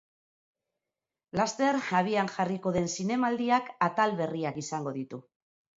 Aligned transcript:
Laster 1.39 1.79
abian 1.99 2.33
jarriko 2.37 2.75
den 2.79 2.91
zinemaldiak 2.97 3.73
atal 3.91 4.21
berriak 4.25 4.63
izango 4.65 5.01
ditu. 5.03 5.27